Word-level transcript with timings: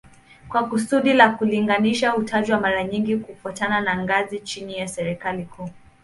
Kwa 0.49 0.67
kusudi 0.69 1.13
la 1.13 1.29
kulinganisha 1.29 2.09
hutajwa 2.09 2.59
mara 2.59 2.83
nyingi 2.83 3.17
kufuatana 3.17 3.81
na 3.81 4.03
ngazi 4.03 4.39
chini 4.39 4.77
ya 4.77 4.87
serikali 4.87 5.45
kuu 5.45 5.69